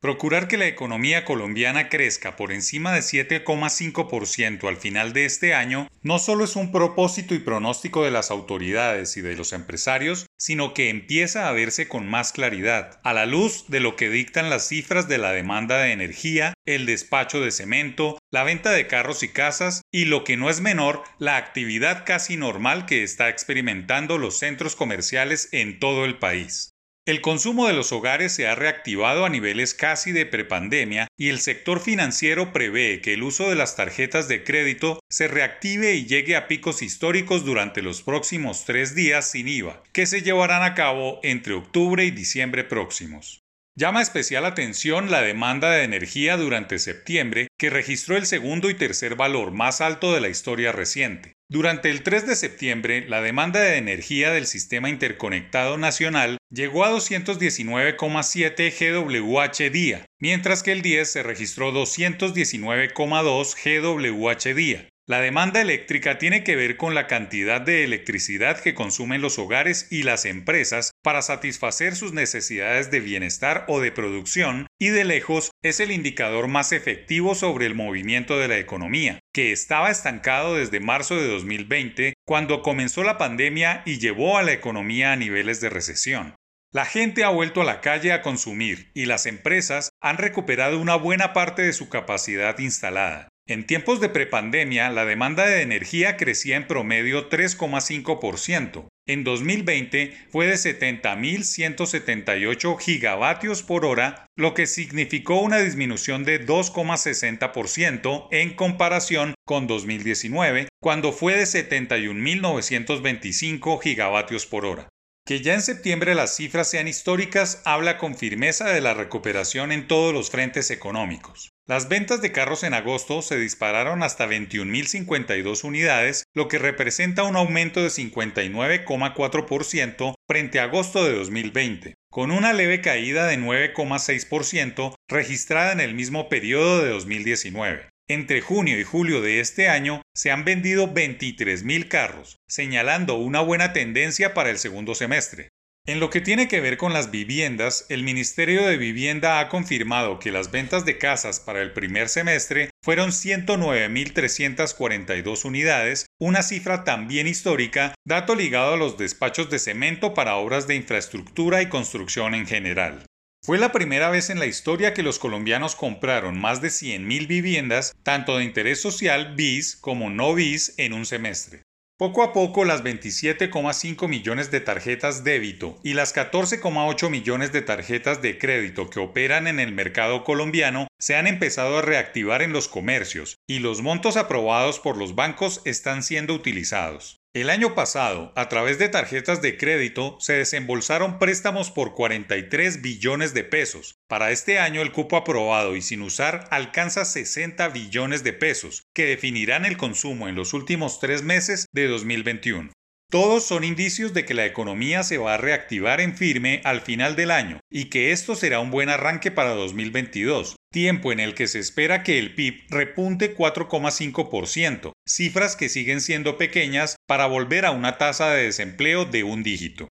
Procurar 0.00 0.46
que 0.46 0.58
la 0.58 0.68
economía 0.68 1.24
colombiana 1.24 1.88
crezca 1.88 2.36
por 2.36 2.52
encima 2.52 2.92
de 2.92 3.00
7,5% 3.00 4.68
al 4.68 4.76
final 4.76 5.12
de 5.12 5.24
este 5.24 5.54
año 5.54 5.88
no 6.02 6.20
solo 6.20 6.44
es 6.44 6.54
un 6.54 6.70
propósito 6.70 7.34
y 7.34 7.40
pronóstico 7.40 8.04
de 8.04 8.12
las 8.12 8.30
autoridades 8.30 9.16
y 9.16 9.22
de 9.22 9.34
los 9.34 9.52
empresarios, 9.52 10.26
sino 10.38 10.72
que 10.72 10.88
empieza 10.88 11.48
a 11.48 11.52
verse 11.52 11.88
con 11.88 12.08
más 12.08 12.30
claridad, 12.30 13.00
a 13.02 13.12
la 13.12 13.26
luz 13.26 13.64
de 13.66 13.80
lo 13.80 13.96
que 13.96 14.08
dictan 14.08 14.50
las 14.50 14.68
cifras 14.68 15.08
de 15.08 15.18
la 15.18 15.32
demanda 15.32 15.78
de 15.78 15.90
energía, 15.90 16.54
el 16.64 16.86
despacho 16.86 17.40
de 17.40 17.50
cemento, 17.50 18.20
la 18.30 18.44
venta 18.44 18.70
de 18.70 18.86
carros 18.86 19.24
y 19.24 19.28
casas 19.30 19.82
y, 19.90 20.04
lo 20.04 20.22
que 20.22 20.36
no 20.36 20.48
es 20.48 20.60
menor, 20.60 21.02
la 21.18 21.36
actividad 21.38 22.04
casi 22.06 22.36
normal 22.36 22.86
que 22.86 23.02
está 23.02 23.28
experimentando 23.30 24.16
los 24.16 24.38
centros 24.38 24.76
comerciales 24.76 25.48
en 25.50 25.80
todo 25.80 26.04
el 26.04 26.18
país. 26.18 26.70
El 27.08 27.22
consumo 27.22 27.66
de 27.66 27.72
los 27.72 27.90
hogares 27.92 28.32
se 28.32 28.46
ha 28.46 28.54
reactivado 28.54 29.24
a 29.24 29.30
niveles 29.30 29.72
casi 29.72 30.12
de 30.12 30.26
prepandemia 30.26 31.08
y 31.16 31.30
el 31.30 31.40
sector 31.40 31.80
financiero 31.80 32.52
prevé 32.52 33.00
que 33.00 33.14
el 33.14 33.22
uso 33.22 33.48
de 33.48 33.56
las 33.56 33.76
tarjetas 33.76 34.28
de 34.28 34.44
crédito 34.44 35.00
se 35.08 35.26
reactive 35.26 35.94
y 35.94 36.04
llegue 36.04 36.36
a 36.36 36.46
picos 36.48 36.82
históricos 36.82 37.46
durante 37.46 37.80
los 37.80 38.02
próximos 38.02 38.66
tres 38.66 38.94
días 38.94 39.30
sin 39.30 39.48
IVA, 39.48 39.82
que 39.94 40.04
se 40.04 40.20
llevarán 40.20 40.62
a 40.62 40.74
cabo 40.74 41.18
entre 41.22 41.54
octubre 41.54 42.04
y 42.04 42.10
diciembre 42.10 42.62
próximos. 42.62 43.40
Llama 43.78 44.02
especial 44.02 44.44
atención 44.44 45.08
la 45.08 45.22
demanda 45.22 45.70
de 45.70 45.84
energía 45.84 46.36
durante 46.36 46.80
septiembre, 46.80 47.46
que 47.56 47.70
registró 47.70 48.16
el 48.16 48.26
segundo 48.26 48.70
y 48.70 48.74
tercer 48.74 49.14
valor 49.14 49.52
más 49.52 49.80
alto 49.80 50.12
de 50.12 50.20
la 50.20 50.28
historia 50.28 50.72
reciente. 50.72 51.34
Durante 51.48 51.88
el 51.88 52.02
3 52.02 52.26
de 52.26 52.34
septiembre, 52.34 53.08
la 53.08 53.22
demanda 53.22 53.60
de 53.60 53.76
energía 53.76 54.32
del 54.32 54.48
Sistema 54.48 54.88
Interconectado 54.88 55.78
Nacional 55.78 56.38
llegó 56.50 56.84
a 56.84 56.90
219,7 56.90 58.72
GWh 58.80 59.70
día, 59.70 60.06
mientras 60.18 60.64
que 60.64 60.72
el 60.72 60.82
10 60.82 61.08
se 61.12 61.22
registró 61.22 61.70
219,2 61.70 63.54
GWh 63.62 64.54
día. 64.56 64.88
La 65.08 65.22
demanda 65.22 65.62
eléctrica 65.62 66.18
tiene 66.18 66.44
que 66.44 66.54
ver 66.54 66.76
con 66.76 66.94
la 66.94 67.06
cantidad 67.06 67.62
de 67.62 67.82
electricidad 67.82 68.60
que 68.60 68.74
consumen 68.74 69.22
los 69.22 69.38
hogares 69.38 69.88
y 69.90 70.02
las 70.02 70.26
empresas 70.26 70.90
para 71.02 71.22
satisfacer 71.22 71.96
sus 71.96 72.12
necesidades 72.12 72.90
de 72.90 73.00
bienestar 73.00 73.64
o 73.68 73.80
de 73.80 73.90
producción 73.90 74.66
y 74.78 74.88
de 74.88 75.06
lejos 75.06 75.50
es 75.62 75.80
el 75.80 75.92
indicador 75.92 76.48
más 76.48 76.72
efectivo 76.72 77.34
sobre 77.34 77.64
el 77.64 77.74
movimiento 77.74 78.38
de 78.38 78.48
la 78.48 78.58
economía, 78.58 79.18
que 79.32 79.50
estaba 79.50 79.90
estancado 79.90 80.56
desde 80.56 80.78
marzo 80.78 81.16
de 81.16 81.26
2020 81.26 82.12
cuando 82.26 82.60
comenzó 82.60 83.02
la 83.02 83.16
pandemia 83.16 83.80
y 83.86 84.00
llevó 84.00 84.36
a 84.36 84.42
la 84.42 84.52
economía 84.52 85.12
a 85.12 85.16
niveles 85.16 85.62
de 85.62 85.70
recesión. 85.70 86.34
La 86.70 86.84
gente 86.84 87.24
ha 87.24 87.30
vuelto 87.30 87.62
a 87.62 87.64
la 87.64 87.80
calle 87.80 88.12
a 88.12 88.20
consumir 88.20 88.90
y 88.92 89.06
las 89.06 89.24
empresas 89.24 89.88
han 90.02 90.18
recuperado 90.18 90.78
una 90.78 90.96
buena 90.96 91.32
parte 91.32 91.62
de 91.62 91.72
su 91.72 91.88
capacidad 91.88 92.58
instalada. 92.58 93.28
En 93.48 93.64
tiempos 93.64 94.00
de 94.00 94.08
prepandemia, 94.10 94.90
la 94.90 95.06
demanda 95.06 95.46
de 95.46 95.62
energía 95.62 96.18
crecía 96.18 96.56
en 96.56 96.66
promedio 96.66 97.30
3,5%. 97.30 98.88
En 99.06 99.24
2020 99.24 100.14
fue 100.28 100.46
de 100.46 100.56
70.178 100.56 102.78
gigavatios 102.78 103.62
por 103.62 103.86
hora, 103.86 104.26
lo 104.36 104.52
que 104.52 104.66
significó 104.66 105.40
una 105.40 105.60
disminución 105.60 106.24
de 106.24 106.46
2,60% 106.46 108.28
en 108.32 108.54
comparación 108.54 109.32
con 109.46 109.66
2019, 109.66 110.68
cuando 110.82 111.12
fue 111.12 111.38
de 111.38 111.44
71.925 111.44 113.80
gigavatios 113.80 114.44
por 114.44 114.66
hora. 114.66 114.90
Que 115.26 115.40
ya 115.40 115.54
en 115.54 115.62
septiembre 115.62 116.14
las 116.14 116.36
cifras 116.36 116.70
sean 116.70 116.86
históricas 116.86 117.62
habla 117.64 117.96
con 117.96 118.14
firmeza 118.14 118.68
de 118.68 118.82
la 118.82 118.92
recuperación 118.92 119.72
en 119.72 119.88
todos 119.88 120.12
los 120.12 120.28
frentes 120.28 120.70
económicos. 120.70 121.48
Las 121.68 121.88
ventas 121.90 122.22
de 122.22 122.32
carros 122.32 122.64
en 122.64 122.72
agosto 122.72 123.20
se 123.20 123.38
dispararon 123.38 124.02
hasta 124.02 124.26
21.052 124.26 125.64
unidades, 125.64 126.24
lo 126.34 126.48
que 126.48 126.58
representa 126.58 127.24
un 127.24 127.36
aumento 127.36 127.82
de 127.82 127.90
59,4% 127.90 130.14
frente 130.26 130.60
a 130.60 130.62
agosto 130.62 131.04
de 131.04 131.14
2020, 131.14 131.92
con 132.10 132.30
una 132.30 132.54
leve 132.54 132.80
caída 132.80 133.26
de 133.26 133.38
9,6% 133.38 134.94
registrada 135.08 135.72
en 135.72 135.80
el 135.80 135.92
mismo 135.92 136.30
periodo 136.30 136.82
de 136.82 136.88
2019. 136.88 137.90
Entre 138.08 138.40
junio 138.40 138.80
y 138.80 138.84
julio 138.84 139.20
de 139.20 139.40
este 139.40 139.68
año 139.68 140.00
se 140.14 140.30
han 140.30 140.46
vendido 140.46 140.94
23.000 140.94 141.88
carros, 141.88 142.38
señalando 142.48 143.16
una 143.16 143.42
buena 143.42 143.74
tendencia 143.74 144.32
para 144.32 144.48
el 144.48 144.56
segundo 144.56 144.94
semestre. 144.94 145.50
En 145.88 145.98
lo 146.00 146.10
que 146.10 146.20
tiene 146.20 146.48
que 146.48 146.60
ver 146.60 146.76
con 146.76 146.92
las 146.92 147.10
viviendas, 147.10 147.86
el 147.88 148.02
Ministerio 148.02 148.66
de 148.66 148.76
Vivienda 148.76 149.40
ha 149.40 149.48
confirmado 149.48 150.18
que 150.18 150.30
las 150.30 150.50
ventas 150.50 150.84
de 150.84 150.98
casas 150.98 151.40
para 151.40 151.62
el 151.62 151.72
primer 151.72 152.10
semestre 152.10 152.68
fueron 152.84 153.08
109.342 153.08 155.46
unidades, 155.46 156.04
una 156.20 156.42
cifra 156.42 156.84
también 156.84 157.26
histórica, 157.26 157.94
dato 158.06 158.34
ligado 158.34 158.74
a 158.74 158.76
los 158.76 158.98
despachos 158.98 159.48
de 159.48 159.58
cemento 159.58 160.12
para 160.12 160.36
obras 160.36 160.66
de 160.66 160.74
infraestructura 160.74 161.62
y 161.62 161.70
construcción 161.70 162.34
en 162.34 162.46
general. 162.46 163.06
Fue 163.42 163.56
la 163.56 163.72
primera 163.72 164.10
vez 164.10 164.28
en 164.28 164.40
la 164.40 164.46
historia 164.46 164.92
que 164.92 165.02
los 165.02 165.18
colombianos 165.18 165.74
compraron 165.74 166.38
más 166.38 166.60
de 166.60 166.68
100.000 166.68 167.26
viviendas, 167.26 167.94
tanto 168.02 168.36
de 168.36 168.44
interés 168.44 168.82
social 168.82 169.36
bis 169.36 169.74
como 169.74 170.10
no 170.10 170.34
bis, 170.34 170.74
en 170.76 170.92
un 170.92 171.06
semestre. 171.06 171.62
Poco 171.98 172.22
a 172.22 172.32
poco 172.32 172.64
las 172.64 172.84
27,5 172.84 174.06
millones 174.06 174.52
de 174.52 174.60
tarjetas 174.60 175.24
débito 175.24 175.80
y 175.82 175.94
las 175.94 176.14
14,8 176.14 177.10
millones 177.10 177.50
de 177.50 177.60
tarjetas 177.60 178.22
de 178.22 178.38
crédito 178.38 178.88
que 178.88 179.00
operan 179.00 179.48
en 179.48 179.58
el 179.58 179.72
mercado 179.72 180.22
colombiano 180.22 180.86
se 181.00 181.16
han 181.16 181.26
empezado 181.26 181.78
a 181.78 181.82
reactivar 181.82 182.40
en 182.42 182.52
los 182.52 182.68
comercios 182.68 183.38
y 183.48 183.58
los 183.58 183.82
montos 183.82 184.16
aprobados 184.16 184.78
por 184.78 184.96
los 184.96 185.16
bancos 185.16 185.60
están 185.64 186.04
siendo 186.04 186.34
utilizados. 186.34 187.17
El 187.34 187.50
año 187.50 187.74
pasado, 187.74 188.32
a 188.36 188.48
través 188.48 188.78
de 188.78 188.88
tarjetas 188.88 189.42
de 189.42 189.58
crédito, 189.58 190.16
se 190.18 190.32
desembolsaron 190.32 191.18
préstamos 191.18 191.70
por 191.70 191.94
43 191.94 192.80
billones 192.80 193.34
de 193.34 193.44
pesos. 193.44 193.96
Para 194.08 194.30
este 194.30 194.58
año 194.58 194.80
el 194.80 194.92
cupo 194.92 195.18
aprobado 195.18 195.76
y 195.76 195.82
sin 195.82 196.00
usar 196.00 196.48
alcanza 196.50 197.04
60 197.04 197.68
billones 197.68 198.24
de 198.24 198.32
pesos, 198.32 198.84
que 198.94 199.04
definirán 199.04 199.66
el 199.66 199.76
consumo 199.76 200.26
en 200.26 200.36
los 200.36 200.54
últimos 200.54 201.00
tres 201.00 201.22
meses 201.22 201.66
de 201.74 201.86
2021. 201.86 202.72
Todos 203.10 203.42
son 203.42 203.64
indicios 203.64 204.12
de 204.12 204.26
que 204.26 204.34
la 204.34 204.44
economía 204.44 205.02
se 205.02 205.16
va 205.16 205.34
a 205.34 205.38
reactivar 205.38 206.02
en 206.02 206.14
firme 206.14 206.60
al 206.64 206.82
final 206.82 207.16
del 207.16 207.30
año 207.30 207.58
y 207.70 207.86
que 207.86 208.12
esto 208.12 208.34
será 208.34 208.60
un 208.60 208.70
buen 208.70 208.90
arranque 208.90 209.30
para 209.30 209.54
2022, 209.54 210.56
tiempo 210.70 211.10
en 211.10 211.20
el 211.20 211.34
que 211.34 211.46
se 211.46 211.58
espera 211.58 212.02
que 212.02 212.18
el 212.18 212.34
PIB 212.34 212.66
repunte 212.68 213.34
4,5%, 213.34 214.92
cifras 215.08 215.56
que 215.56 215.68
siguen 215.68 216.00
siendo 216.00 216.36
pequeñas 216.36 216.96
para 217.06 217.26
volver 217.26 217.64
a 217.64 217.70
una 217.70 217.98
tasa 217.98 218.30
de 218.30 218.44
desempleo 218.44 219.04
de 219.04 219.24
un 219.24 219.42
dígito. 219.42 219.88